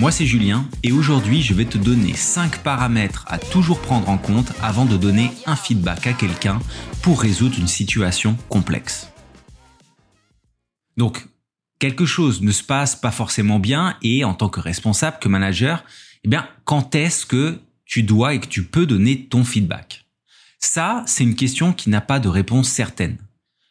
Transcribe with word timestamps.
Moi 0.00 0.10
c'est 0.10 0.24
Julien 0.24 0.66
et 0.82 0.92
aujourd'hui 0.92 1.42
je 1.42 1.52
vais 1.52 1.66
te 1.66 1.76
donner 1.76 2.14
5 2.14 2.62
paramètres 2.62 3.26
à 3.28 3.36
toujours 3.36 3.82
prendre 3.82 4.08
en 4.08 4.16
compte 4.16 4.50
avant 4.62 4.86
de 4.86 4.96
donner 4.96 5.30
un 5.44 5.56
feedback 5.56 6.06
à 6.06 6.14
quelqu'un 6.14 6.58
pour 7.02 7.20
résoudre 7.20 7.58
une 7.58 7.68
situation 7.68 8.34
complexe. 8.48 9.12
Donc, 10.96 11.28
quelque 11.78 12.06
chose 12.06 12.40
ne 12.40 12.50
se 12.50 12.62
passe 12.62 12.96
pas 12.96 13.10
forcément 13.10 13.58
bien 13.58 13.98
et 14.00 14.24
en 14.24 14.32
tant 14.32 14.48
que 14.48 14.60
responsable, 14.60 15.18
que 15.20 15.28
manager, 15.28 15.84
eh 16.24 16.28
bien, 16.28 16.48
quand 16.64 16.94
est-ce 16.94 17.26
que 17.26 17.60
tu 17.84 18.02
dois 18.02 18.32
et 18.32 18.40
que 18.40 18.48
tu 18.48 18.64
peux 18.64 18.86
donner 18.86 19.26
ton 19.26 19.44
feedback? 19.44 20.06
Ça, 20.58 21.04
c'est 21.06 21.24
une 21.24 21.36
question 21.36 21.74
qui 21.74 21.90
n'a 21.90 22.00
pas 22.00 22.20
de 22.20 22.28
réponse 22.30 22.70
certaine. 22.70 23.18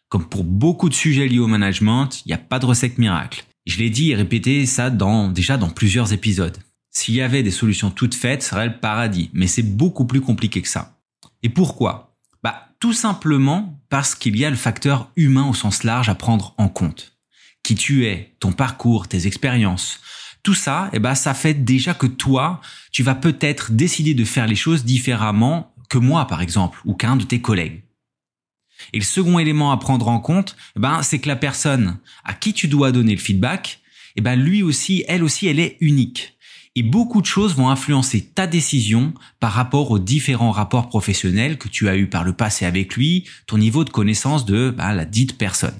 Comme 0.09 0.29
pour 0.29 0.43
beaucoup 0.43 0.89
de 0.89 0.93
sujets 0.93 1.27
liés 1.27 1.39
au 1.39 1.47
management, 1.47 2.21
il 2.23 2.27
n'y 2.27 2.35
a 2.35 2.37
pas 2.37 2.59
de 2.59 2.67
recette 2.67 2.99
miracle. 2.99 3.45
Je 3.69 3.77
l'ai 3.77 3.91
dit 3.91 4.09
et 4.09 4.15
répété 4.15 4.65
ça 4.65 4.89
dans, 4.89 5.27
déjà 5.27 5.55
dans 5.55 5.69
plusieurs 5.69 6.11
épisodes. 6.11 6.57
S'il 6.89 7.13
y 7.13 7.21
avait 7.21 7.43
des 7.43 7.51
solutions 7.51 7.91
toutes 7.91 8.15
faites, 8.15 8.41
ce 8.41 8.49
serait 8.49 8.65
le 8.65 8.79
paradis. 8.79 9.29
Mais 9.31 9.45
c'est 9.45 9.61
beaucoup 9.61 10.05
plus 10.05 10.21
compliqué 10.21 10.63
que 10.63 10.67
ça. 10.67 10.97
Et 11.43 11.49
pourquoi? 11.49 12.17
Bah, 12.41 12.69
tout 12.79 12.93
simplement 12.93 13.79
parce 13.89 14.15
qu'il 14.15 14.35
y 14.37 14.43
a 14.43 14.49
le 14.49 14.55
facteur 14.55 15.11
humain 15.15 15.47
au 15.47 15.53
sens 15.53 15.83
large 15.83 16.09
à 16.09 16.15
prendre 16.15 16.55
en 16.57 16.67
compte. 16.67 17.19
Qui 17.61 17.75
tu 17.75 18.07
es, 18.07 18.35
ton 18.39 18.53
parcours, 18.53 19.07
tes 19.07 19.27
expériences. 19.27 19.99
Tout 20.41 20.55
ça, 20.55 20.89
eh 20.91 20.97
ben, 20.97 21.13
ça 21.13 21.35
fait 21.35 21.53
déjà 21.53 21.93
que 21.93 22.07
toi, 22.07 22.61
tu 22.91 23.03
vas 23.03 23.13
peut-être 23.13 23.71
décider 23.71 24.15
de 24.15 24.25
faire 24.25 24.47
les 24.47 24.55
choses 24.55 24.83
différemment 24.83 25.75
que 25.91 25.99
moi, 25.99 26.25
par 26.25 26.41
exemple, 26.41 26.79
ou 26.85 26.95
qu'un 26.95 27.17
de 27.17 27.23
tes 27.23 27.39
collègues. 27.39 27.83
Et 28.93 28.99
le 28.99 29.03
second 29.03 29.39
élément 29.39 29.71
à 29.71 29.77
prendre 29.77 30.07
en 30.07 30.19
compte, 30.19 30.55
ben, 30.75 31.01
c'est 31.03 31.19
que 31.19 31.27
la 31.27 31.35
personne 31.35 31.97
à 32.23 32.33
qui 32.33 32.53
tu 32.53 32.67
dois 32.67 32.91
donner 32.91 33.13
le 33.13 33.21
feedback, 33.21 33.79
eh 34.15 34.21
ben, 34.21 34.35
lui 34.35 34.63
aussi, 34.63 35.03
elle 35.07 35.23
aussi, 35.23 35.47
elle 35.47 35.59
est 35.59 35.77
unique. 35.79 36.35
Et 36.75 36.83
beaucoup 36.83 37.21
de 37.21 37.25
choses 37.25 37.55
vont 37.55 37.69
influencer 37.69 38.21
ta 38.33 38.47
décision 38.47 39.13
par 39.39 39.51
rapport 39.51 39.91
aux 39.91 39.99
différents 39.99 40.51
rapports 40.51 40.87
professionnels 40.87 41.57
que 41.57 41.67
tu 41.67 41.89
as 41.89 41.97
eu 41.97 42.07
par 42.07 42.23
le 42.23 42.33
passé 42.33 42.65
avec 42.65 42.95
lui, 42.95 43.27
ton 43.47 43.57
niveau 43.57 43.83
de 43.83 43.89
connaissance 43.89 44.45
de 44.45 44.69
ben, 44.69 44.93
la 44.93 45.05
dite 45.05 45.37
personne. 45.37 45.75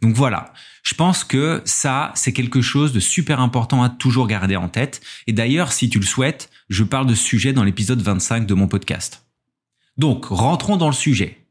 Donc 0.00 0.14
voilà, 0.14 0.52
je 0.82 0.94
pense 0.94 1.24
que 1.24 1.60
ça, 1.64 2.12
c'est 2.14 2.32
quelque 2.32 2.62
chose 2.62 2.92
de 2.92 3.00
super 3.00 3.40
important 3.40 3.82
à 3.82 3.90
toujours 3.90 4.26
garder 4.26 4.56
en 4.56 4.68
tête. 4.68 5.00
Et 5.26 5.32
d'ailleurs, 5.32 5.72
si 5.72 5.90
tu 5.90 5.98
le 5.98 6.06
souhaites, 6.06 6.48
je 6.68 6.84
parle 6.84 7.06
de 7.06 7.14
ce 7.14 7.24
sujet 7.24 7.52
dans 7.52 7.64
l'épisode 7.64 8.00
25 8.00 8.46
de 8.46 8.54
mon 8.54 8.68
podcast. 8.68 9.26
Donc, 9.96 10.26
rentrons 10.26 10.76
dans 10.76 10.86
le 10.86 10.94
sujet. 10.94 11.47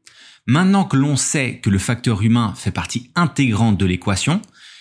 Maintenant 0.50 0.84
que 0.86 0.96
l'on 0.96 1.16
sait 1.16 1.58
que 1.58 1.68
le 1.68 1.78
facteur 1.78 2.22
humain 2.22 2.54
fait 2.56 2.70
partie 2.70 3.10
intégrante 3.14 3.76
de 3.76 3.84
l'équation, 3.84 4.40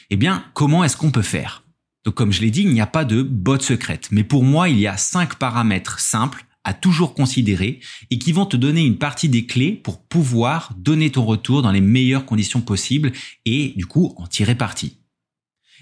eh 0.09 0.15
bien, 0.15 0.45
comment 0.53 0.85
est-ce 0.85 0.95
qu'on 0.95 1.11
peut 1.11 1.21
faire? 1.21 1.65
Donc, 2.05 2.15
comme 2.15 2.31
je 2.31 2.39
l'ai 2.39 2.51
dit, 2.51 2.61
il 2.61 2.71
n'y 2.71 2.79
a 2.79 2.87
pas 2.87 3.03
de 3.03 3.21
botte 3.21 3.63
secrète. 3.63 4.07
Mais 4.11 4.23
pour 4.23 4.45
moi, 4.45 4.69
il 4.69 4.79
y 4.79 4.87
a 4.87 4.95
cinq 4.95 5.35
paramètres 5.35 5.99
simples 5.99 6.45
à 6.63 6.73
toujours 6.73 7.13
considérer 7.13 7.81
et 8.09 8.17
qui 8.17 8.31
vont 8.31 8.45
te 8.45 8.55
donner 8.55 8.85
une 8.85 8.97
partie 8.97 9.27
des 9.27 9.45
clés 9.45 9.73
pour 9.73 10.01
pouvoir 10.01 10.73
donner 10.77 11.09
ton 11.09 11.25
retour 11.25 11.61
dans 11.61 11.73
les 11.73 11.81
meilleures 11.81 12.25
conditions 12.25 12.61
possibles 12.61 13.11
et 13.43 13.73
du 13.75 13.85
coup 13.85 14.13
en 14.15 14.25
tirer 14.25 14.55
parti. 14.55 14.99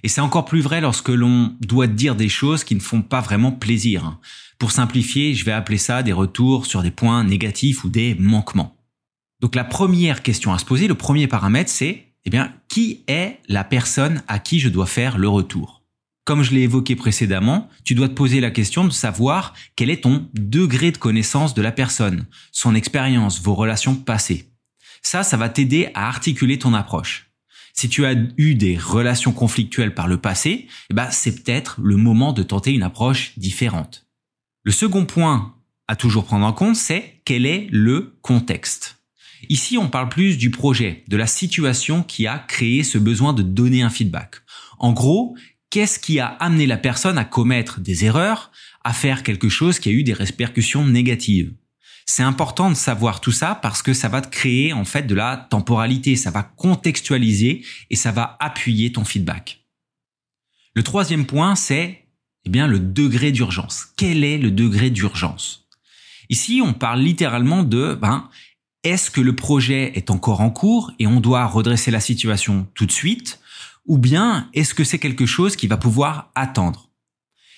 Et 0.02 0.08
c'est 0.08 0.22
encore 0.22 0.46
plus 0.46 0.62
vrai 0.62 0.82
lorsque 0.82 1.10
l'on 1.10 1.56
doit 1.62 1.86
dire 1.86 2.16
des 2.16 2.30
choses 2.30 2.64
qui 2.64 2.74
ne 2.74 2.80
font 2.80 3.04
pas 3.04 3.22
vraiment 3.22 3.52
plaisir. 3.52 4.18
Pour 4.58 4.72
simplifier, 4.72 5.36
je 5.36 5.46
vais 5.46 5.52
appeler 5.52 5.78
ça 5.78 6.02
des 6.02 6.12
retours 6.12 6.66
sur 6.66 6.82
des 6.82 6.92
points 6.92 7.24
négatifs 7.24 7.84
ou 7.84 7.90
des 7.90 8.16
manquements. 8.16 8.76
Donc 9.42 9.56
la 9.56 9.64
première 9.64 10.24
question 10.24 10.54
à 10.54 10.60
se 10.60 10.66
poser, 10.66 10.88
le 10.88 10.96
premier 10.96 11.28
paramètre, 11.28 11.70
c'est 11.70 12.08
eh 12.26 12.30
bien 12.30 12.54
qui 12.68 13.04
est 13.08 13.40
la 13.48 13.64
personne 13.64 14.24
à 14.28 14.40
qui 14.40 14.60
je 14.60 14.70
dois 14.70 14.88
faire 14.88 15.18
le 15.18 15.30
retour? 15.30 15.84
Comme 16.26 16.42
je 16.42 16.54
l'ai 16.54 16.62
évoqué 16.62 16.96
précédemment, 16.96 17.70
tu 17.84 17.94
dois 17.94 18.10
te 18.10 18.16
poser 18.16 18.40
la 18.40 18.50
question 18.50 18.84
de 18.84 18.90
savoir 18.90 19.54
quel 19.76 19.92
est 19.92 20.04
ton 20.04 20.28
degré 20.34 20.92
de 20.92 20.98
connaissance 20.98 21.54
de 21.54 21.62
la 21.62 21.72
personne, 21.72 22.26
son 22.52 22.74
expérience, 22.74 23.42
vos 23.42 23.54
relations 23.54 23.96
passées. 23.96 24.50
Ça, 25.04 25.22
ça 25.22 25.38
va 25.38 25.50
t'aider 25.50 25.90
à 25.94 26.08
articuler 26.08 26.58
ton 26.58 26.74
approche. 26.74 27.30
Si 27.74 27.90
tu 27.90 28.06
as 28.06 28.16
eu 28.38 28.56
des 28.56 28.76
relations 28.76 29.34
conflictuelles 29.34 29.94
par 29.94 30.08
le 30.08 30.18
passé, 30.18 30.68
eh 30.90 30.94
ben, 30.96 31.12
c'est 31.12 31.44
peut-être 31.44 31.80
le 31.80 31.98
moment 31.98 32.34
de 32.34 32.42
tenter 32.42 32.74
une 32.74 32.84
approche 32.84 33.38
différente. 33.38 34.08
Le 34.64 34.72
second 34.72 35.06
point 35.06 35.54
à 35.88 35.96
toujours 35.96 36.26
prendre 36.26 36.48
en 36.48 36.54
compte, 36.54 36.76
c'est 36.76 37.22
quel 37.26 37.46
est 37.46 37.68
le 37.70 38.18
contexte? 38.24 38.98
Ici, 39.50 39.78
on 39.78 39.90
parle 39.90 40.10
plus 40.10 40.38
du 40.38 40.52
projet, 40.52 41.04
de 41.08 41.18
la 41.18 41.28
situation 41.28 42.04
qui 42.04 42.28
a 42.28 42.40
créé 42.40 42.84
ce 42.84 42.98
besoin 42.98 43.34
de 43.34 43.44
donner 43.44 43.82
un 43.82 43.90
feedback. 43.90 44.38
En 44.80 44.94
gros, 44.94 45.36
qu'est-ce 45.70 46.00
qui 46.00 46.20
a 46.20 46.28
amené 46.28 46.66
la 46.66 46.78
personne 46.78 47.18
à 47.18 47.26
commettre 47.26 47.80
des 47.80 48.06
erreurs, 48.06 48.52
à 48.84 48.94
faire 48.94 49.24
quelque 49.24 49.50
chose 49.50 49.80
qui 49.80 49.90
a 49.90 49.92
eu 49.92 50.04
des 50.04 50.14
répercussions 50.14 50.86
négatives? 50.86 51.54
C'est 52.06 52.24
important 52.24 52.70
de 52.70 52.76
savoir 52.76 53.20
tout 53.20 53.32
ça 53.32 53.56
parce 53.56 53.82
que 53.82 53.94
ça 53.94 54.10
va 54.10 54.22
te 54.22 54.30
créer 54.30 54.74
en 54.74 54.86
fait 54.86 55.04
de 55.04 55.16
la 55.16 55.38
temporalité, 55.50 56.16
ça 56.16 56.30
va 56.30 56.44
contextualiser 56.44 57.66
et 57.90 57.96
ça 57.96 58.12
va 58.12 58.38
appuyer 58.40 58.92
ton 58.92 59.04
feedback. 59.04 59.66
Le 60.76 60.84
troisième 60.84 61.26
point, 61.26 61.56
c'est 61.56 62.06
eh 62.46 62.50
bien 62.50 62.68
le 62.68 62.80
degré 62.80 63.32
d'urgence. 63.32 63.88
Quel 63.98 64.24
est 64.24 64.38
le 64.38 64.52
degré 64.52 64.92
d'urgence? 64.92 65.68
Ici, 66.30 66.62
on 66.64 66.74
parle 66.74 67.02
littéralement 67.02 67.64
de 67.64 67.96
ben, 68.00 68.30
est-ce 68.86 69.10
que 69.10 69.20
le 69.20 69.36
projet 69.36 69.92
est 69.96 70.12
encore 70.12 70.42
en 70.42 70.52
cours 70.52 70.92
et 71.00 71.08
on 71.08 71.20
doit 71.20 71.46
redresser 71.48 71.90
la 71.90 72.00
situation 72.00 72.68
tout 72.76 72.86
de 72.86 72.92
suite 72.92 73.40
ou 73.88 73.98
bien 73.98 74.50
est-ce 74.54 74.74
que 74.74 74.84
c'est 74.84 75.00
quelque 75.00 75.26
chose 75.26 75.56
qui 75.56 75.68
va 75.68 75.78
pouvoir 75.78 76.32
attendre? 76.36 76.92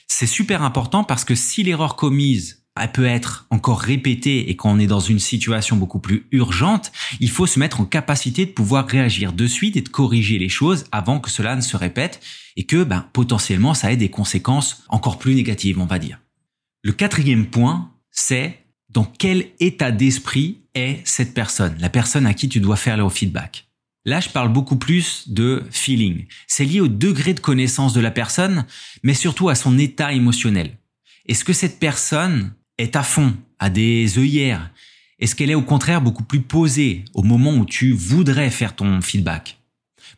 C'est 0.08 0.26
super 0.26 0.64
important 0.64 1.04
parce 1.04 1.26
que 1.26 1.36
si 1.36 1.64
l'erreur 1.64 1.98
commise 1.98 2.64
peut 2.94 3.06
être 3.06 3.48
encore 3.50 3.80
répétée 3.80 4.50
et 4.50 4.56
qu'on 4.56 4.78
est 4.80 4.88
dans 4.88 5.00
une 5.00 5.20
situation 5.20 5.76
beaucoup 5.76 6.00
plus 6.00 6.28
urgente, 6.32 6.92
il 7.20 7.30
faut 7.30 7.48
se 7.48 7.60
mettre 7.60 7.82
en 7.82 7.86
capacité 7.86 8.46
de 8.46 8.52
pouvoir 8.52 8.88
réagir 8.88 9.34
de 9.34 9.48
suite 9.48 9.76
et 9.76 9.82
de 9.82 9.90
corriger 9.90 10.38
les 10.38 10.50
choses 10.50 10.86
avant 10.92 11.20
que 11.20 11.32
cela 11.32 11.56
ne 11.56 11.62
se 11.62 11.76
répète 11.76 12.22
et 12.56 12.66
que 12.66 12.84
ben, 12.84 13.06
potentiellement 13.14 13.74
ça 13.74 13.92
ait 13.92 13.98
des 13.98 14.10
conséquences 14.10 14.84
encore 14.90 15.18
plus 15.18 15.34
négatives, 15.34 15.80
on 15.80 15.86
va 15.86 15.98
dire. 15.98 16.20
Le 16.84 16.92
quatrième 16.92 17.48
point, 17.48 17.92
c'est 18.12 18.67
dans 18.90 19.06
quel 19.06 19.48
état 19.60 19.92
d'esprit 19.92 20.60
est 20.74 21.02
cette 21.06 21.34
personne, 21.34 21.76
la 21.80 21.90
personne 21.90 22.26
à 22.26 22.34
qui 22.34 22.50
tu 22.50 22.60
dois 22.60 22.78
faire 22.78 22.98
le 22.98 23.08
feedback? 23.10 23.68
Là, 24.06 24.22
je 24.22 24.30
parle 24.30 24.54
beaucoup 24.54 24.78
plus 24.78 25.28
de 25.28 25.64
feeling. 25.70 26.28
C'est 26.48 26.64
lié 26.64 26.80
au 26.80 26.88
degré 26.88 27.34
de 27.34 27.42
connaissance 27.42 27.94
de 27.94 28.00
la 28.00 28.12
personne, 28.12 28.66
mais 29.04 29.14
surtout 29.14 29.50
à 29.50 29.56
son 29.56 29.78
état 29.78 30.14
émotionnel. 30.14 30.78
Est-ce 31.28 31.44
que 31.44 31.52
cette 31.52 31.78
personne 31.78 32.54
est 32.78 32.96
à 32.96 33.04
fond, 33.04 33.36
a 33.60 33.70
des 33.70 34.18
œillères? 34.18 34.72
Est-ce 35.20 35.36
qu'elle 35.36 35.50
est 35.50 35.56
au 35.56 35.62
contraire 35.62 36.02
beaucoup 36.02 36.24
plus 36.24 36.40
posée 36.40 37.04
au 37.14 37.24
moment 37.24 37.56
où 37.56 37.66
tu 37.66 37.92
voudrais 37.92 38.50
faire 38.50 38.76
ton 38.76 39.02
feedback? 39.02 39.60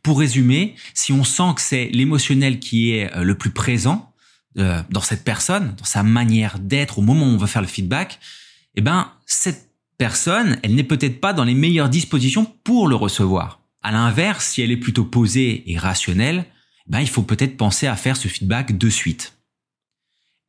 Pour 0.03 0.19
résumer, 0.19 0.75
si 0.94 1.12
on 1.12 1.24
sent 1.24 1.53
que 1.56 1.62
c'est 1.62 1.86
l'émotionnel 1.88 2.59
qui 2.59 2.91
est 2.91 3.12
euh, 3.16 3.24
le 3.24 3.36
plus 3.36 3.50
présent 3.50 4.13
euh, 4.57 4.84
dans 4.91 5.01
cette 5.01 5.24
personne, 5.24 5.74
dans 5.78 5.86
sa 5.86 6.03
manière 6.03 6.60
d'être 6.60 7.00
au 7.00 7.01
moment 7.01 7.25
où 7.25 7.30
on 7.30 7.38
va 7.38 7.48
faire 7.48 7.62
le 7.62 7.68
feedback, 7.68 8.19
eh 8.80 8.81
ben, 8.81 9.12
cette 9.26 9.74
personne, 9.98 10.58
elle 10.64 10.74
n'est 10.74 10.86
peut-être 10.86 11.20
pas 11.20 11.34
dans 11.34 11.44
les 11.44 11.54
meilleures 11.54 11.90
dispositions 11.90 12.46
pour 12.64 12.88
le 12.88 12.96
recevoir. 12.96 13.62
À 13.81 13.92
l'inverse, 13.92 14.46
si 14.46 14.62
elle 14.62 14.72
est 14.72 14.78
plutôt 14.78 15.04
posée 15.04 15.70
et 15.70 15.78
rationnelle, 15.78 16.46
eh 16.88 16.92
ben, 16.92 17.02
il 17.02 17.10
faut 17.10 17.24
peut-être 17.24 17.58
penser 17.58 17.88
à 17.88 17.98
faire 17.98 18.16
ce 18.16 18.30
feedback 18.30 18.78
de 18.78 18.90
suite. 18.90 19.38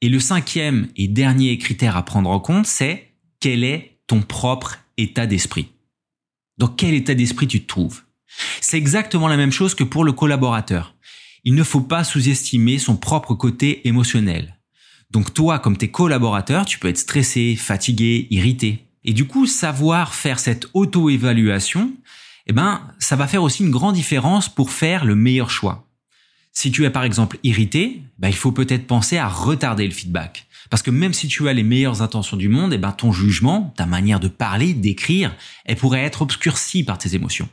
Et 0.01 0.09
le 0.09 0.21
cinquième 0.21 0.87
et 0.95 1.09
dernier 1.09 1.59
critère 1.59 1.97
à 1.97 2.05
prendre 2.05 2.31
en 2.31 2.39
compte, 2.39 2.67
c'est 2.67 3.13
quel 3.41 3.65
est 3.65 3.99
ton 4.07 4.23
propre 4.23 4.79
état 4.97 5.27
d'esprit? 5.27 5.67
Dans 6.57 6.69
quel 6.69 6.95
état 6.95 7.15
d'esprit 7.15 7.49
tu 7.49 7.61
te 7.61 7.67
trouves? 7.67 8.03
C'est 8.61 8.79
exactement 8.79 9.27
la 9.27 9.37
même 9.37 9.51
chose 9.51 9.75
que 9.75 9.83
pour 9.83 10.05
le 10.05 10.13
collaborateur. 10.13 10.95
Il 11.43 11.57
ne 11.57 11.65
faut 11.65 11.81
pas 11.81 12.05
sous-estimer 12.05 12.79
son 12.79 12.97
propre 12.97 13.35
côté 13.35 13.89
émotionnel. 13.89 14.60
Donc 15.11 15.35
toi, 15.35 15.59
comme 15.59 15.77
tes 15.77 15.91
collaborateurs, 15.91 16.65
tu 16.67 16.79
peux 16.79 16.89
être 16.89 16.99
stressé, 16.99 17.57
fatigué, 17.57 18.29
irrité. 18.31 18.87
Et 19.05 19.13
du 19.13 19.27
coup, 19.27 19.47
savoir 19.47 20.15
faire 20.15 20.39
cette 20.39 20.69
auto-évaluation, 20.75 21.93
eh 22.47 22.53
ben, 22.53 22.83
ça 22.99 23.17
va 23.17 23.27
faire 23.27 23.43
aussi 23.43 23.65
une 23.65 23.71
grande 23.71 23.95
différence 23.95 24.49
pour 24.49 24.71
faire 24.71 25.05
le 25.05 25.15
meilleur 25.15 25.51
choix. 25.51 25.87
Si 26.53 26.71
tu 26.71 26.85
es 26.85 26.91
par 26.91 27.05
exemple 27.05 27.39
irrité, 27.43 28.03
ben, 28.19 28.29
il 28.29 28.37
faut 28.37 28.53
peut-être 28.53 28.87
penser 28.87 29.19
à 29.19 29.29
retarder 29.29 29.87
le 29.87 29.93
feedback. 29.93 30.47
Parce 30.69 30.83
que 30.83 30.91
même 30.91 31.13
si 31.13 31.29
tu 31.29 31.49
as 31.49 31.53
les 31.53 31.63
meilleures 31.63 32.03
intentions 32.03 32.37
du 32.37 32.49
monde, 32.49 32.73
eh 32.73 32.79
ben 32.79 32.93
ton 32.93 33.13
jugement, 33.13 33.73
ta 33.77 33.87
manière 33.87 34.21
de 34.21 34.29
parler, 34.29 34.75
d'écrire, 34.75 35.35
elle 35.65 35.77
pourrait 35.77 36.03
être 36.03 36.23
obscurcie 36.23 36.85
par 36.85 36.99
tes 36.99 37.15
émotions. 37.15 37.49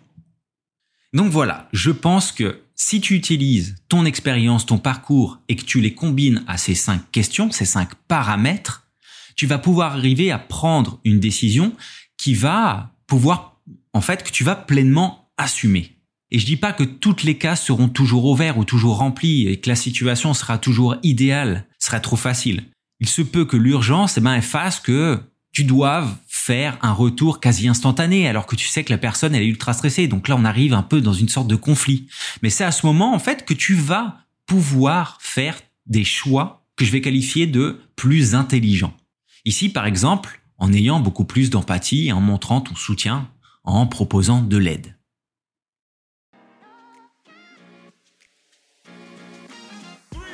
Donc 1.14 1.32
voilà, 1.32 1.70
je 1.74 1.92
pense 1.92 2.32
que 2.32 2.62
si 2.76 3.02
tu 3.02 3.16
utilises 3.16 3.76
ton 3.90 4.06
expérience, 4.06 4.66
ton 4.66 4.78
parcours 4.78 5.40
et 5.50 5.56
que 5.56 5.64
tu 5.64 5.82
les 5.82 5.94
combines 5.94 6.44
à 6.48 6.58
ces 6.58 6.76
cinq 6.76 7.12
questions, 7.12 7.52
ces 7.52 7.66
cinq 7.66 7.96
paramètres, 8.08 8.88
tu 9.36 9.48
vas 9.48 9.58
pouvoir 9.58 9.94
arriver 9.94 10.32
à 10.32 10.38
prendre 10.38 11.00
une 11.04 11.20
décision 11.20 11.74
qui 12.18 12.34
va 12.34 12.92
pouvoir, 13.08 13.60
en 13.94 14.02
fait, 14.02 14.24
que 14.24 14.32
tu 14.32 14.44
vas 14.44 14.56
pleinement 14.56 15.32
assumer. 15.38 15.98
Et 16.30 16.40
je 16.40 16.46
dis 16.46 16.58
pas 16.58 16.74
que 16.74 16.84
toutes 16.84 17.24
les 17.24 17.38
cases 17.38 17.64
seront 17.64 17.88
toujours 17.88 18.26
ouvertes 18.26 18.58
ou 18.58 18.66
toujours 18.66 18.98
remplies 18.98 19.48
et 19.48 19.60
que 19.60 19.70
la 19.70 19.76
situation 19.76 20.34
sera 20.34 20.58
toujours 20.58 20.98
idéale, 21.04 21.66
sera 21.80 22.00
trop 22.00 22.18
facile. 22.18 22.66
Il 23.00 23.08
se 23.08 23.22
peut 23.22 23.46
que 23.46 23.58
l'urgence, 23.58 24.18
eh 24.18 24.22
ben, 24.22 24.42
fasse 24.42 24.80
que 24.80 25.20
tu 25.52 25.64
doives 25.64 26.14
faire 26.48 26.78
un 26.82 26.94
retour 26.94 27.42
quasi 27.42 27.68
instantané 27.68 28.26
alors 28.30 28.46
que 28.46 28.56
tu 28.56 28.68
sais 28.68 28.86
que 28.86 28.94
la 28.94 28.98
personne 28.98 29.36
elle 29.36 29.44
est 29.44 29.48
ultra 29.48 29.74
stressée. 29.74 30.08
Donc 30.08 30.30
là, 30.30 30.38
on 30.38 30.46
arrive 30.46 30.74
un 30.74 30.82
peu 30.82 31.02
dans 31.02 31.12
une 31.12 31.28
sorte 31.28 31.50
de 31.50 31.58
conflit. 31.58 32.08
Mais 32.42 32.50
c'est 32.50 32.64
à 32.64 32.72
ce 32.72 32.86
moment, 32.86 33.14
en 33.14 33.20
fait, 33.20 33.46
que 33.46 33.54
tu 33.54 33.76
vas 33.76 34.20
pouvoir 34.46 35.18
faire 35.20 35.60
des 35.88 36.06
choix 36.06 36.66
que 36.78 36.86
je 36.86 36.92
vais 36.92 37.02
qualifier 37.02 37.48
de 37.48 37.82
plus 37.98 38.34
intelligents. 38.34 38.96
Ici, 39.44 39.68
par 39.68 39.86
exemple, 39.86 40.42
en 40.58 40.72
ayant 40.72 41.02
beaucoup 41.02 41.26
plus 41.26 41.50
d'empathie 41.50 42.14
en 42.14 42.22
montrant 42.22 42.62
ton 42.62 42.76
soutien, 42.76 43.30
en 43.66 43.86
proposant 43.86 44.42
de 44.42 44.58
l'aide. 44.58 44.97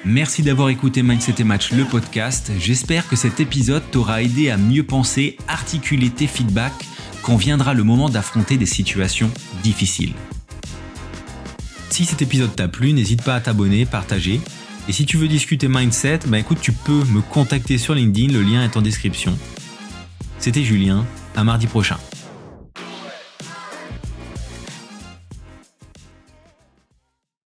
Merci 0.05 0.43
d'avoir 0.43 0.67
écouté 0.67 1.01
Mindset 1.01 1.35
et 1.39 1.43
Match, 1.45 1.71
le 1.71 1.85
podcast. 1.85 2.51
J'espère 2.59 3.07
que 3.07 3.15
cet 3.15 3.39
épisode 3.39 3.83
t'aura 3.89 4.21
aidé 4.21 4.49
à 4.49 4.57
mieux 4.57 4.83
penser, 4.83 5.37
articuler 5.47 6.09
tes 6.09 6.27
feedbacks 6.27 6.85
quand 7.21 7.37
viendra 7.37 7.73
le 7.73 7.83
moment 7.83 8.09
d'affronter 8.09 8.57
des 8.57 8.65
situations 8.65 9.31
difficiles. 9.63 10.11
Si 11.89 12.03
cet 12.03 12.21
épisode 12.21 12.53
t'a 12.53 12.67
plu, 12.67 12.91
n'hésite 12.91 13.23
pas 13.23 13.35
à 13.35 13.39
t'abonner, 13.39 13.85
partager. 13.85 14.41
Et 14.89 14.91
si 14.91 15.05
tu 15.05 15.15
veux 15.15 15.29
discuter 15.29 15.69
mindset, 15.69 16.19
bah 16.27 16.37
écoute, 16.37 16.59
tu 16.61 16.73
peux 16.73 17.05
me 17.05 17.21
contacter 17.21 17.77
sur 17.77 17.95
LinkedIn, 17.95 18.33
le 18.33 18.41
lien 18.41 18.61
est 18.61 18.75
en 18.75 18.81
description. 18.81 19.37
C'était 20.37 20.63
Julien, 20.63 21.05
à 21.37 21.45
mardi 21.45 21.67
prochain. 21.67 21.97